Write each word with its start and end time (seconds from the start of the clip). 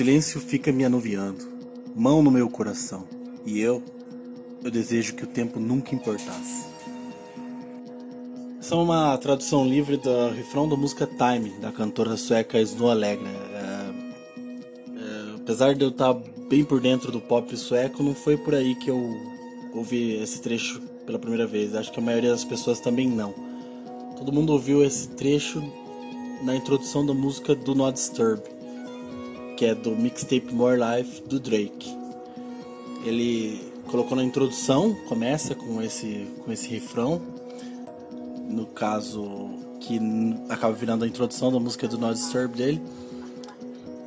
silêncio 0.00 0.40
fica 0.40 0.72
me 0.72 0.82
anuviando, 0.82 1.46
mão 1.94 2.22
no 2.22 2.30
meu 2.30 2.48
coração, 2.48 3.06
e 3.44 3.60
eu, 3.60 3.82
eu 4.64 4.70
desejo 4.70 5.14
que 5.14 5.24
o 5.24 5.26
tempo 5.26 5.60
nunca 5.60 5.94
importasse. 5.94 6.64
Essa 8.58 8.76
é 8.76 8.78
uma 8.78 9.18
tradução 9.18 9.62
livre 9.62 9.98
do 9.98 10.30
refrão 10.30 10.66
da 10.66 10.74
música 10.74 11.06
Time, 11.06 11.50
da 11.60 11.70
cantora 11.70 12.16
sueca 12.16 12.58
Snow 12.62 12.90
Allegra. 12.90 13.28
É, 13.28 13.90
é, 14.88 15.34
apesar 15.36 15.74
de 15.74 15.84
eu 15.84 15.90
estar 15.90 16.14
bem 16.48 16.64
por 16.64 16.80
dentro 16.80 17.12
do 17.12 17.20
pop 17.20 17.54
sueco, 17.54 18.02
não 18.02 18.14
foi 18.14 18.38
por 18.38 18.54
aí 18.54 18.74
que 18.76 18.88
eu 18.88 19.20
ouvi 19.74 20.14
esse 20.14 20.40
trecho 20.40 20.80
pela 21.04 21.18
primeira 21.18 21.46
vez. 21.46 21.74
Acho 21.74 21.92
que 21.92 22.00
a 22.00 22.02
maioria 22.02 22.30
das 22.30 22.44
pessoas 22.44 22.80
também 22.80 23.06
não. 23.06 23.34
Todo 24.16 24.32
mundo 24.32 24.54
ouviu 24.54 24.82
esse 24.82 25.08
trecho 25.08 25.62
na 26.42 26.56
introdução 26.56 27.04
da 27.04 27.12
música 27.12 27.54
Do 27.54 27.74
Not 27.74 27.98
Disturb, 27.98 28.59
que 29.60 29.66
é 29.66 29.74
do 29.74 29.90
mixtape 29.90 30.54
More 30.54 30.80
Life 30.80 31.20
do 31.28 31.38
Drake. 31.38 31.94
Ele 33.04 33.60
colocou 33.88 34.16
na 34.16 34.24
introdução, 34.24 34.96
começa 35.06 35.54
com 35.54 35.82
esse 35.82 36.26
com 36.42 36.50
esse 36.50 36.66
refrão, 36.66 37.20
no 38.48 38.64
caso 38.64 39.50
que 39.80 40.00
acaba 40.48 40.72
virando 40.72 41.04
a 41.04 41.06
introdução 41.06 41.52
da 41.52 41.60
música 41.60 41.86
do 41.86 41.98
Not 41.98 42.14
Disturb 42.14 42.56
dele. 42.56 42.80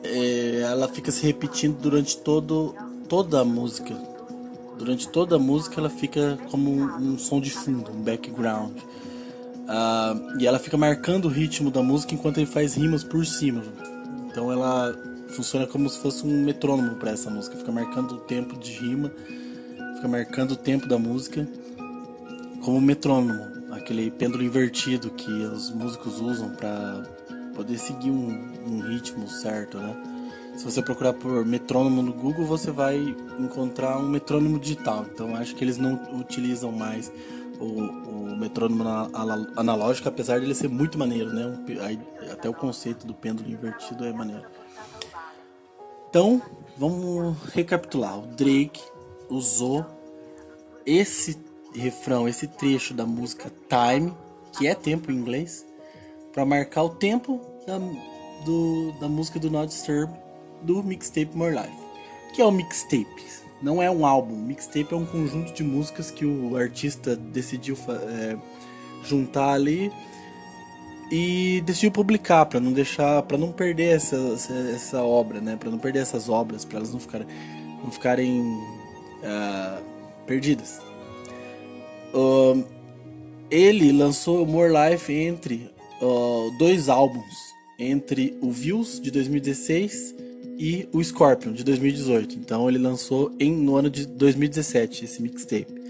É, 0.03 0.62
ela 0.71 0.88
fica 0.88 1.12
se 1.12 1.23
repetindo 1.23 1.77
durante 1.79 2.17
todo 2.17 2.73
toda 3.07 3.41
a 3.41 3.45
música. 3.45 3.93
Durante 4.79 5.07
toda 5.07 5.35
a 5.35 5.40
música 5.40 5.79
ela 5.79 5.90
fica 5.91 6.35
como 6.49 6.71
um, 6.71 7.13
um 7.13 7.17
som 7.20 7.40
de 7.40 7.51
fundo, 7.51 7.91
um 7.91 8.01
background. 8.01 8.76
Uh, 8.76 10.40
e 10.40 10.48
ela 10.48 10.57
fica 10.57 10.77
marcando 10.77 11.26
o 11.26 11.29
ritmo 11.29 11.70
da 11.70 11.84
música 11.84 12.15
enquanto 12.15 12.40
ele 12.40 12.48
faz 12.48 12.73
rimas 12.73 13.04
por 13.04 13.23
cima. 13.23 13.63
Então 14.32 14.51
ela 14.51 15.13
funciona 15.34 15.67
como 15.67 15.89
se 15.89 15.99
fosse 15.99 16.26
um 16.26 16.43
metrônomo 16.43 16.95
para 16.95 17.12
essa 17.12 17.29
música, 17.29 17.57
fica 17.57 17.71
marcando 17.71 18.13
o 18.13 18.17
tempo 18.20 18.57
de 18.57 18.71
rima, 18.71 19.12
fica 19.95 20.07
marcando 20.07 20.51
o 20.51 20.55
tempo 20.55 20.87
da 20.87 20.98
música 20.98 21.48
como 22.63 22.77
um 22.77 22.81
metrônomo, 22.81 23.73
aquele 23.73 24.09
pêndulo 24.09 24.43
invertido 24.43 25.09
que 25.09 25.31
os 25.31 25.70
músicos 25.71 26.21
usam 26.21 26.49
para 26.51 27.04
poder 27.54 27.77
seguir 27.77 28.09
um, 28.09 28.29
um, 28.65 28.79
ritmo 28.79 29.27
certo, 29.27 29.77
né? 29.77 29.95
Se 30.55 30.63
você 30.63 30.81
procurar 30.81 31.13
por 31.13 31.45
metrônomo 31.45 32.01
no 32.01 32.13
Google, 32.13 32.45
você 32.45 32.70
vai 32.71 32.98
encontrar 33.39 33.98
um 33.98 34.07
metrônomo 34.07 34.59
digital. 34.59 35.05
Então 35.11 35.35
acho 35.35 35.55
que 35.55 35.63
eles 35.63 35.77
não 35.77 35.99
utilizam 36.20 36.71
mais 36.71 37.11
o, 37.59 37.65
o 37.65 38.37
metrônomo 38.37 38.84
analógico, 39.55 40.07
apesar 40.07 40.39
de 40.39 40.45
ele 40.45 40.54
ser 40.54 40.70
muito 40.70 40.98
maneiro, 40.98 41.34
né? 41.34 41.57
Até 42.31 42.48
o 42.48 42.54
conceito 42.54 43.05
do 43.07 43.15
pêndulo 43.15 43.49
invertido 43.49 44.05
é 44.05 44.13
maneiro. 44.13 44.45
Então, 46.14 46.40
vamos 46.78 47.36
recapitular. 47.56 48.20
O 48.20 48.28
Drake 48.28 48.80
usou 49.32 49.84
esse 50.86 51.36
refrão, 51.74 52.28
esse 52.28 52.46
trecho 52.46 52.94
da 52.94 53.04
música 53.04 53.52
Time, 53.68 54.14
que 54.56 54.68
é 54.68 54.76
tempo 54.76 55.12
em 55.12 55.16
inglês, 55.16 55.66
para 56.32 56.46
marcar 56.46 56.84
o 56.84 56.90
tempo 56.90 57.41
da, 57.66 57.80
do, 58.46 58.91
da 59.02 59.10
música 59.10 59.40
do 59.40 59.50
Not 59.50 59.70
Disturb 59.70 60.14
do 60.62 60.84
mixtape 60.84 61.36
More 61.36 61.56
Life. 61.56 61.74
que 62.36 62.44
é 62.44 62.46
o 62.46 62.52
mixtape? 62.52 63.24
não 63.60 63.82
é 63.82 63.90
um 63.90 64.06
álbum. 64.06 64.36
Mixtape 64.36 64.94
é 64.94 64.96
um 64.96 65.08
conjunto 65.08 65.52
de 65.52 65.64
músicas 65.64 66.12
que 66.12 66.28
o 66.28 66.56
artista 66.56 67.16
decidiu 67.16 67.75
é, 67.90 68.38
juntar 69.03 69.53
ali 69.53 69.91
e 71.12 71.62
decidiu 71.66 71.91
publicar 71.91 72.46
para 72.46 72.59
não 72.59 72.72
deixar, 72.72 73.22
para 73.23 73.38
não 73.38 73.51
perder 73.51 73.95
essa, 73.95 74.16
essa, 74.16 74.53
essa 74.53 75.03
obra, 75.03 75.39
né? 75.39 75.55
Para 75.55 75.69
não 75.69 75.78
perder 75.78 76.00
essas 76.00 76.29
obras, 76.29 76.66
para 76.66 76.78
elas 76.78 76.91
não 76.91 77.00
ficarem, 77.00 77.28
não 77.83 77.91
ficarem 77.91 78.41
uh, 78.41 79.83
perdidas. 80.25 80.81
Ele 83.53 83.91
lançou 83.91 84.47
More 84.47 84.73
Life 84.73 85.13
entre 85.13 85.69
uh, 86.01 86.50
dois 86.57 86.89
álbuns, 86.89 87.53
entre 87.78 88.35
o 88.41 88.49
Views 88.49 88.99
de 88.99 89.11
2016 89.11 90.16
e 90.57 90.89
o 90.91 91.03
Scorpion 91.03 91.53
de 91.53 91.63
2018. 91.63 92.35
Então 92.35 92.67
ele 92.67 92.79
lançou 92.79 93.31
em, 93.39 93.51
no 93.51 93.75
ano 93.75 93.91
de 93.91 94.07
2017 94.07 95.05
esse 95.05 95.22
mixtape. 95.22 95.82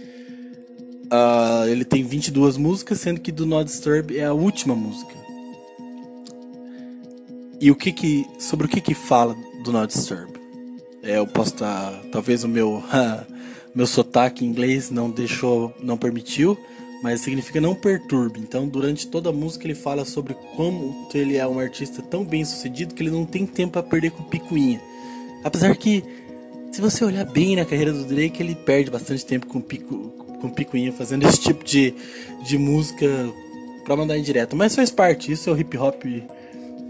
Uh, 1.13 1.67
ele 1.67 1.85
tem 1.85 2.03
22 2.03 2.57
músicas, 2.57 2.99
sendo 2.99 3.19
que 3.19 3.31
do 3.31 3.45
Not 3.45 3.65
Disturb 3.65 4.17
é 4.17 4.25
a 4.25 4.33
última 4.33 4.73
música. 4.73 5.13
E 7.61 7.69
o 7.69 7.75
que 7.75 7.91
que 7.91 8.25
sobre 8.39 8.65
o 8.65 8.69
que 8.69 8.81
que 8.81 8.95
fala 8.95 9.35
do 9.63 9.71
Not 9.71 9.93
Disturb? 9.93 10.33
É, 11.03 11.19
eu 11.19 11.27
posso 11.27 11.53
estar, 11.53 11.91
tá, 11.91 12.01
talvez 12.11 12.43
o 12.43 12.47
meu 12.47 12.81
meu 13.75 13.85
sotaque 13.85 14.43
em 14.43 14.47
inglês 14.47 14.89
não 14.89 15.11
deixou, 15.11 15.71
não 15.79 15.97
permitiu, 15.97 16.57
mas 17.03 17.21
significa 17.21 17.61
não 17.61 17.75
perturbe. 17.75 18.39
Então, 18.39 18.67
durante 18.67 19.07
toda 19.07 19.29
a 19.29 19.33
música 19.33 19.67
ele 19.67 19.75
fala 19.75 20.05
sobre 20.05 20.33
como 20.55 21.07
ele 21.13 21.37
é 21.37 21.45
um 21.45 21.59
artista 21.59 22.01
tão 22.01 22.25
bem 22.25 22.43
sucedido 22.43 22.95
que 22.95 23.03
ele 23.03 23.11
não 23.11 23.23
tem 23.23 23.45
tempo 23.45 23.77
a 23.77 23.83
perder 23.83 24.09
com 24.11 24.23
picuinha. 24.23 24.81
Apesar 25.43 25.75
que, 25.75 26.03
se 26.71 26.81
você 26.81 27.05
olhar 27.05 27.25
bem 27.25 27.55
na 27.55 27.65
carreira 27.65 27.93
do 27.93 28.03
Drake, 28.03 28.41
ele 28.41 28.55
perde 28.55 28.89
bastante 28.89 29.23
tempo 29.23 29.45
com, 29.45 29.61
pico, 29.61 30.22
com 30.43 30.49
picuinha, 30.49 30.91
fazendo 30.91 31.25
esse 31.25 31.39
tipo 31.39 31.63
de, 31.63 31.95
de 32.43 32.57
música 32.57 33.07
para 33.85 33.95
mandar 33.95 34.17
em 34.17 34.21
direto. 34.21 34.57
Mas 34.57 34.75
faz 34.75 34.91
parte, 34.91 35.31
isso 35.31 35.49
é 35.49 35.53
o 35.53 35.57
hip 35.57 35.77
hop. 35.77 36.03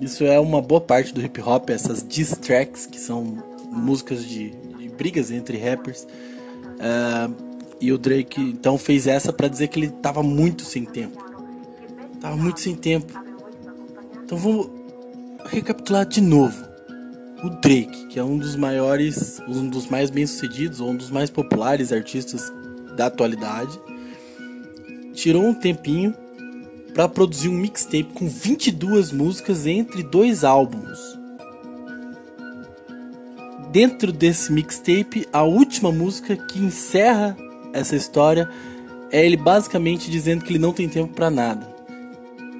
Isso 0.02 0.25
é 0.25 0.40
uma 0.40 0.59
boa 0.59 0.81
parte 0.81 1.14
do 1.14 1.24
hip 1.24 1.40
hop, 1.40 1.69
essas 1.69 2.06
diss 2.06 2.31
tracks, 2.31 2.88
que 2.88 3.00
são 3.00 3.38
músicas 3.72 4.25
de, 4.25 4.50
de 4.50 4.90
brigas 4.90 5.30
entre 5.30 5.56
rappers. 5.58 6.08
Uh, 6.80 7.53
e 7.80 7.92
o 7.92 7.97
Drake 7.97 8.42
então 8.42 8.75
fez 8.78 9.06
essa 9.06 9.31
para 9.31 9.47
dizer 9.47 9.68
que 9.68 9.80
ele 9.80 9.90
tava 9.90 10.24
muito 10.24 10.63
sem 10.63 10.84
tempo. 10.84 11.24
Tava 12.19 12.36
muito 12.36 12.59
sem 12.59 12.74
tempo. 12.74 13.13
Então 14.24 14.36
vamos 14.38 14.68
recapitular 15.46 16.08
de 16.08 16.22
novo. 16.22 16.74
O 17.44 17.50
Drake, 17.50 18.08
que 18.08 18.18
é 18.18 18.24
um 18.24 18.38
dos 18.38 18.56
maiores, 18.56 19.40
um 19.47 19.68
dos 19.68 19.88
mais 19.88 20.09
bem-sucedidos, 20.09 20.80
um 20.80 20.96
dos 20.96 21.12
mais 21.12 21.30
populares 21.30 21.92
artistas 21.92 22.52
da 22.96 23.08
atualidade, 23.08 23.80
tirou 25.14 25.44
um 25.44 25.54
tempinho 25.54 26.14
para 26.94 27.08
produzir 27.08 27.50
um 27.50 27.58
mixtape 27.58 28.09
com 28.14 28.28
22 28.28 29.12
músicas 29.12 29.66
entre 29.66 30.04
dois 30.04 30.44
álbuns. 30.44 31.18
Dentro 33.72 34.12
desse 34.12 34.52
mixtape, 34.52 35.28
a 35.34 35.42
última 35.42 35.92
música 35.92 36.36
que 36.36 36.59
encerra 36.59 37.36
essa 37.74 37.96
história 37.96 38.48
é 39.12 39.25
ele 39.25 39.38
basicamente 39.38 40.12
dizendo 40.12 40.46
que 40.46 40.52
ele 40.52 40.60
não 40.60 40.72
tem 40.72 40.88
tempo 40.88 41.14
para 41.14 41.31
nada. 41.31 41.74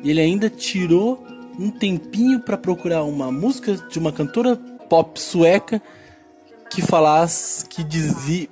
E 0.03 0.09
ele 0.09 0.19
ainda 0.19 0.50
tirou 0.50 1.23
um 1.59 1.69
tempinho 1.69 2.39
para 2.39 2.57
procurar 2.57 3.03
uma 3.03 3.31
música 3.31 3.75
de 3.75 4.00
uma 4.00 4.11
cantora 4.11 4.55
pop 4.89 5.19
sueca 5.19 5.81
que 6.69 6.81
falasse, 6.81 7.65
que 7.65 7.83
dizia, 7.83 8.50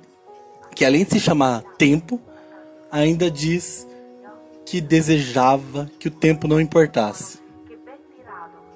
que 0.74 0.84
além 0.84 1.04
de 1.04 1.12
se 1.12 1.20
chamar 1.20 1.62
Tempo, 1.76 2.20
ainda 2.90 3.30
diz 3.30 3.86
que 4.66 4.80
desejava 4.80 5.90
que 5.98 6.08
o 6.08 6.10
tempo 6.10 6.46
não 6.46 6.60
importasse. 6.60 7.38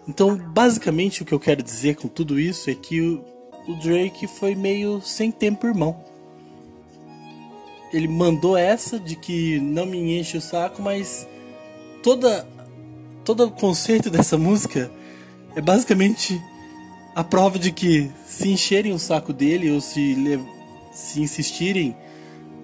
Então, 0.08 0.36
basicamente, 0.36 1.22
o 1.22 1.24
que 1.24 1.32
eu 1.32 1.40
quero 1.40 1.62
dizer 1.62 1.96
com 1.96 2.08
tudo 2.08 2.38
isso 2.38 2.70
é 2.70 2.74
que 2.74 3.00
o, 3.00 3.24
o 3.68 3.74
Drake 3.76 4.26
foi 4.26 4.54
meio 4.54 5.00
sem 5.00 5.30
tempo, 5.30 5.66
irmão 5.66 6.06
ele 7.92 8.08
mandou 8.08 8.56
essa 8.56 8.98
de 8.98 9.16
que 9.16 9.58
não 9.60 9.86
me 9.86 10.18
enche 10.18 10.36
o 10.36 10.40
saco, 10.40 10.82
mas 10.82 11.26
toda 12.02 12.46
todo 13.24 13.44
o 13.44 13.50
conceito 13.50 14.10
dessa 14.10 14.36
música 14.36 14.90
é 15.54 15.60
basicamente 15.60 16.40
a 17.14 17.24
prova 17.24 17.58
de 17.58 17.72
que 17.72 18.10
se 18.26 18.50
encherem 18.50 18.92
o 18.92 18.98
saco 18.98 19.32
dele 19.32 19.70
ou 19.70 19.80
se 19.80 20.14
se 20.96 21.20
insistirem 21.20 21.96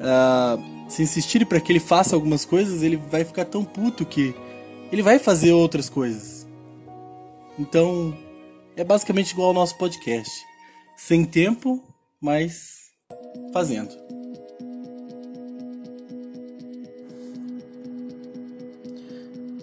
uh, 0.01 0.91
se 0.91 1.03
insistirem 1.03 1.47
para 1.47 1.61
que 1.61 1.73
ele 1.73 1.81
faça 1.81 2.15
algumas 2.15 2.45
coisas, 2.45 2.83
ele 2.83 2.97
vai 2.97 3.25
ficar 3.25 3.45
tão 3.45 3.65
puto 3.65 4.05
que 4.05 4.35
ele 4.91 5.03
vai 5.03 5.19
fazer 5.19 5.53
outras 5.53 5.89
coisas. 5.89 6.47
Então, 7.59 8.17
é 8.77 8.85
basicamente 8.85 9.31
igual 9.31 9.49
ao 9.49 9.55
nosso 9.55 9.77
podcast. 9.77 10.45
Sem 10.97 11.25
tempo, 11.25 11.83
mas 12.21 12.91
fazendo. 13.53 13.91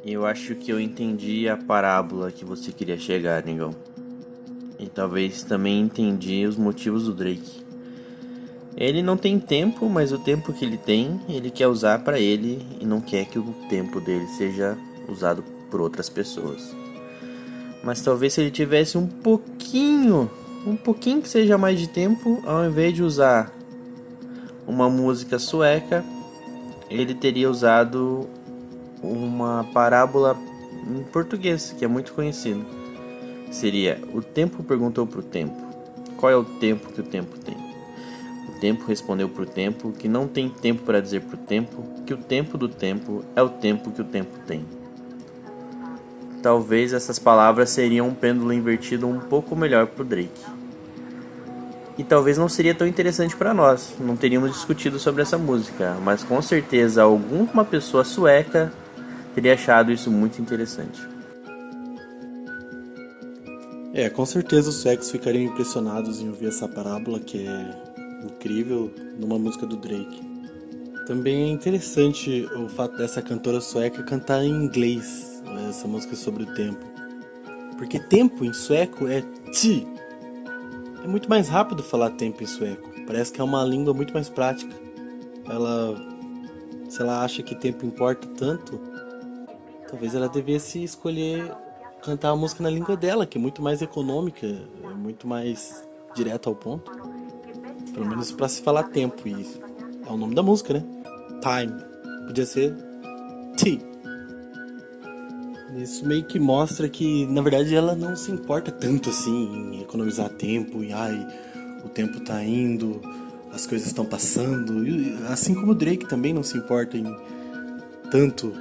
Eu 0.03 0.25
acho 0.25 0.55
que 0.55 0.71
eu 0.71 0.79
entendi 0.79 1.47
a 1.47 1.55
parábola 1.55 2.31
que 2.31 2.43
você 2.43 2.71
queria 2.71 2.97
chegar, 2.97 3.43
negão. 3.45 3.75
E 4.79 4.87
talvez 4.87 5.43
também 5.43 5.81
entendi 5.81 6.47
os 6.47 6.57
motivos 6.57 7.05
do 7.05 7.13
Drake. 7.13 7.68
Ele 8.79 9.03
não 9.03 9.17
tem 9.17 9.37
tempo, 9.37 9.89
mas 9.89 10.13
o 10.13 10.17
tempo 10.17 10.53
que 10.53 10.63
ele 10.63 10.77
tem, 10.77 11.19
ele 11.27 11.51
quer 11.51 11.67
usar 11.67 11.99
para 11.99 12.17
ele 12.17 12.65
e 12.79 12.85
não 12.85 13.01
quer 13.01 13.25
que 13.25 13.37
o 13.37 13.53
tempo 13.69 13.99
dele 13.99 14.25
seja 14.29 14.77
usado 15.07 15.43
por 15.69 15.81
outras 15.81 16.07
pessoas. 16.07 16.73
Mas 17.83 18.01
talvez 18.01 18.33
se 18.33 18.41
ele 18.41 18.51
tivesse 18.51 18.97
um 18.97 19.05
pouquinho 19.05 20.29
um 20.65 20.75
pouquinho 20.75 21.21
que 21.21 21.29
seja 21.29 21.57
mais 21.57 21.79
de 21.79 21.87
tempo, 21.87 22.41
ao 22.45 22.65
invés 22.65 22.93
de 22.93 23.03
usar 23.03 23.51
uma 24.67 24.89
música 24.89 25.39
sueca, 25.39 26.03
ele 26.89 27.13
teria 27.13 27.49
usado 27.49 28.27
uma 29.01 29.63
parábola 29.73 30.37
em 30.87 31.03
português, 31.03 31.73
que 31.77 31.85
é 31.85 31.87
muito 31.87 32.13
conhecido. 32.13 32.65
Seria: 33.51 34.01
O 34.13 34.21
tempo 34.21 34.63
perguntou 34.63 35.07
para 35.07 35.19
o 35.19 35.23
tempo: 35.23 35.55
Qual 36.17 36.31
é 36.31 36.35
o 36.35 36.43
tempo 36.43 36.91
que 36.91 37.01
o 37.01 37.03
tempo 37.03 37.37
tem? 37.39 37.58
Tempo 38.59 38.85
respondeu 38.85 39.29
para 39.29 39.43
o 39.43 39.45
tempo 39.45 39.93
que 39.93 40.09
não 40.09 40.27
tem 40.27 40.49
tempo 40.49 40.83
para 40.83 40.99
dizer 40.99 41.21
para 41.21 41.35
o 41.35 41.39
tempo 41.39 41.83
que 42.05 42.13
o 42.13 42.17
tempo 42.17 42.57
do 42.57 42.67
tempo 42.67 43.23
é 43.35 43.41
o 43.41 43.49
tempo 43.49 43.91
que 43.91 44.01
o 44.01 44.05
tempo 44.05 44.37
tem. 44.45 44.65
Talvez 46.41 46.93
essas 46.93 47.19
palavras 47.19 47.69
seriam 47.69 48.07
um 48.07 48.13
pêndulo 48.13 48.51
invertido 48.51 49.07
um 49.07 49.19
pouco 49.19 49.55
melhor 49.55 49.87
para 49.87 50.01
o 50.01 50.05
Drake. 50.05 50.41
E 51.97 52.03
talvez 52.03 52.37
não 52.37 52.47
seria 52.47 52.73
tão 52.73 52.87
interessante 52.87 53.35
para 53.35 53.53
nós, 53.53 53.93
não 53.99 54.15
teríamos 54.15 54.51
discutido 54.51 54.97
sobre 54.97 55.21
essa 55.21 55.37
música, 55.37 55.97
mas 56.03 56.23
com 56.23 56.41
certeza 56.41 57.03
alguma 57.03 57.65
pessoa 57.65 58.05
sueca 58.05 58.71
teria 59.35 59.53
achado 59.53 59.91
isso 59.91 60.09
muito 60.09 60.41
interessante. 60.41 61.01
É, 63.93 64.09
com 64.09 64.25
certeza 64.25 64.69
os 64.69 64.75
suecos 64.75 65.11
ficariam 65.11 65.43
impressionados 65.43 66.21
em 66.21 66.29
ouvir 66.29 66.47
essa 66.47 66.67
parábola 66.67 67.19
que 67.19 67.45
é 67.45 67.88
incrível 68.39 68.89
numa 69.19 69.37
música 69.37 69.65
do 69.65 69.75
Drake. 69.75 70.21
Também 71.05 71.43
é 71.43 71.47
interessante 71.47 72.47
o 72.55 72.69
fato 72.69 72.95
dessa 72.97 73.21
cantora 73.21 73.59
sueca 73.59 74.01
cantar 74.03 74.43
em 74.43 74.49
inglês 74.49 75.43
essa 75.67 75.87
música 75.87 76.15
sobre 76.15 76.43
o 76.43 76.53
tempo. 76.53 76.85
Porque 77.77 77.99
tempo 77.99 78.45
em 78.45 78.53
sueco 78.53 79.07
é 79.07 79.21
ti. 79.51 79.85
É 81.03 81.07
muito 81.07 81.29
mais 81.29 81.49
rápido 81.49 81.83
falar 81.83 82.11
tempo 82.11 82.41
em 82.43 82.45
sueco. 82.45 82.89
Parece 83.05 83.31
que 83.33 83.41
é 83.41 83.43
uma 83.43 83.63
língua 83.63 83.93
muito 83.93 84.13
mais 84.13 84.29
prática. 84.29 84.73
Ela, 85.45 85.95
se 86.87 87.01
ela 87.01 87.23
acha 87.23 87.41
que 87.43 87.55
tempo 87.55 87.85
importa 87.85 88.27
tanto, 88.37 88.79
talvez 89.89 90.13
ela 90.15 90.29
devesse 90.29 90.83
escolher 90.83 91.51
cantar 92.01 92.29
a 92.29 92.35
música 92.35 92.63
na 92.63 92.69
língua 92.69 92.95
dela, 92.95 93.25
que 93.25 93.37
é 93.37 93.41
muito 93.41 93.61
mais 93.61 93.81
econômica, 93.81 94.45
é 94.45 94.93
muito 94.93 95.27
mais 95.27 95.87
direto 96.13 96.47
ao 96.47 96.55
ponto. 96.55 97.18
Pelo 97.93 98.07
menos 98.07 98.31
para 98.31 98.47
se 98.47 98.61
falar 98.61 98.83
tempo. 98.83 99.27
E 99.27 99.45
é 100.07 100.11
o 100.11 100.17
nome 100.17 100.35
da 100.35 100.43
música, 100.43 100.73
né? 100.73 100.83
Time. 101.41 101.73
Podia 102.27 102.45
ser 102.45 102.75
T. 103.57 103.79
Isso 105.77 106.05
meio 106.05 106.23
que 106.23 106.39
mostra 106.39 106.89
que, 106.89 107.25
na 107.27 107.41
verdade, 107.41 107.75
ela 107.75 107.95
não 107.95 108.15
se 108.15 108.31
importa 108.31 108.71
tanto 108.71 109.09
assim 109.09 109.73
em 109.73 109.81
economizar 109.81 110.29
tempo, 110.29 110.83
e 110.83 110.91
ai, 110.91 111.27
o 111.85 111.89
tempo 111.89 112.19
tá 112.21 112.43
indo, 112.43 113.01
as 113.51 113.65
coisas 113.67 113.87
estão 113.87 114.05
passando. 114.05 114.85
E, 114.85 115.15
assim 115.29 115.53
como 115.53 115.71
o 115.71 115.75
Drake 115.75 116.07
também 116.07 116.33
não 116.33 116.43
se 116.43 116.57
importa 116.57 116.97
em 116.97 117.15
tanto 118.09 118.51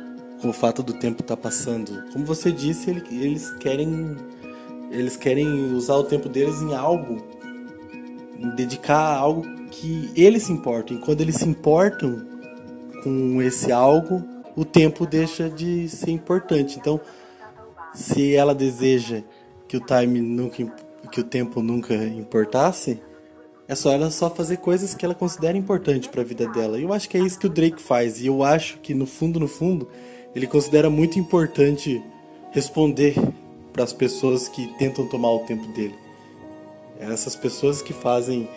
com 0.40 0.50
o 0.50 0.52
fato 0.52 0.82
do 0.82 0.92
tempo 0.92 1.22
estar 1.22 1.36
tá 1.36 1.42
passando. 1.42 2.04
Como 2.12 2.24
você 2.24 2.52
disse, 2.52 2.90
ele, 2.90 3.02
eles 3.10 3.50
querem 3.52 4.16
eles 4.90 5.16
querem 5.16 5.74
usar 5.74 5.96
o 5.96 6.04
tempo 6.04 6.28
deles 6.28 6.62
em 6.62 6.74
algo, 6.74 7.22
dedicar 8.56 9.16
algo 9.16 9.42
que 9.70 10.10
eles 10.14 10.44
se 10.44 10.52
importam. 10.52 10.96
E 10.96 11.00
quando 11.00 11.20
eles 11.20 11.36
se 11.36 11.48
importam 11.48 12.26
com 13.02 13.42
esse 13.42 13.72
algo, 13.72 14.22
o 14.56 14.64
tempo 14.64 15.06
deixa 15.06 15.48
de 15.48 15.88
ser 15.88 16.10
importante. 16.10 16.78
Então, 16.78 17.00
se 17.94 18.34
ela 18.34 18.54
deseja 18.54 19.22
que 19.66 19.76
o 19.76 19.80
time 19.80 20.20
nunca 20.20 20.64
que 21.10 21.20
o 21.20 21.24
tempo 21.24 21.62
nunca 21.62 21.94
importasse, 21.94 23.00
é 23.66 23.74
só 23.74 23.92
ela 23.92 24.10
só 24.10 24.28
fazer 24.28 24.58
coisas 24.58 24.94
que 24.94 25.04
ela 25.04 25.14
considera 25.14 25.56
importante 25.56 26.08
para 26.08 26.22
a 26.22 26.24
vida 26.24 26.46
dela. 26.48 26.78
E 26.78 26.82
eu 26.82 26.92
acho 26.92 27.08
que 27.08 27.16
é 27.16 27.20
isso 27.20 27.38
que 27.38 27.46
o 27.46 27.50
Drake 27.50 27.80
faz. 27.80 28.20
E 28.20 28.26
eu 28.26 28.42
acho 28.42 28.78
que 28.78 28.94
no 28.94 29.06
fundo, 29.06 29.38
no 29.38 29.48
fundo, 29.48 29.88
ele 30.34 30.46
considera 30.46 30.90
muito 30.90 31.18
importante 31.18 32.02
responder 32.50 33.14
para 33.72 33.84
as 33.84 33.92
pessoas 33.92 34.48
que 34.48 34.66
tentam 34.78 35.06
tomar 35.06 35.30
o 35.30 35.40
tempo 35.40 35.66
dele. 35.68 35.94
É 36.98 37.12
essas 37.12 37.36
pessoas 37.36 37.80
que 37.80 37.92
fazem 37.92 38.48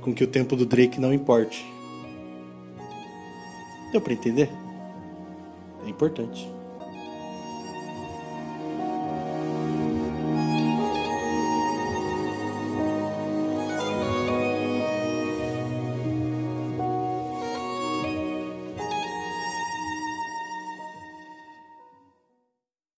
com 0.00 0.14
que 0.14 0.22
o 0.22 0.26
tempo 0.26 0.54
do 0.54 0.64
Drake 0.64 1.00
não 1.00 1.12
importe. 1.12 1.64
Deu 3.90 4.00
para 4.00 4.12
entender? 4.12 4.50
É 5.84 5.88
importante. 5.88 6.53